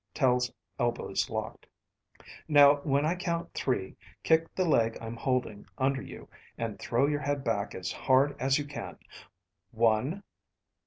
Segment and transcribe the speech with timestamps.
[0.15, 1.67] Tel's elbows locked.
[2.47, 6.27] "Now when I count three, kick the leg I'm holding under you
[6.57, 8.97] and throw your head back as hard as you can.
[9.69, 10.23] One